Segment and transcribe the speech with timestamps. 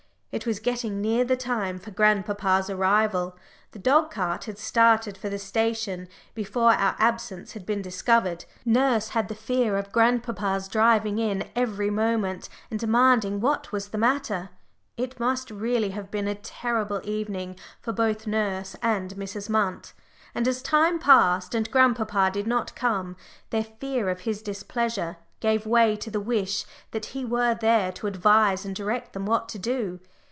[0.33, 3.35] It was getting near the time for grandpapa's arrival.
[3.71, 8.73] The dog cart had started for the station before our absence had been discovered, and
[8.75, 11.49] to add to her own great anxiety, nurse had the fear of grandpapa's driving in
[11.53, 14.51] every moment and demanding what was the matter.
[14.95, 19.49] It must really have been a terrible evening for both nurse and Mrs.
[19.49, 19.91] Munt;
[20.33, 23.17] and as time passed and grandpapa did not come,
[23.49, 28.07] their fear of his displeasure gave way to the wish that he were there to
[28.07, 29.99] advise and direct them what to do.